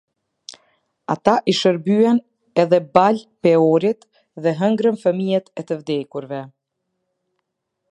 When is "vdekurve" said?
5.83-6.41